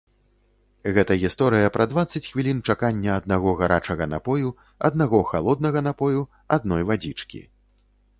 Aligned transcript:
Гэта 0.93 1.17
гісторыя 1.23 1.67
пра 1.75 1.85
дваццаць 1.91 2.21
хвілін 2.29 2.63
чакання 2.73 3.17
аднаго 3.21 3.53
гарачага 3.59 4.07
напою, 4.15 4.49
аднаго 4.89 5.21
халоднага 5.33 5.85
напою, 5.89 6.25
адной 6.59 6.83
вадзічкі. 6.93 7.43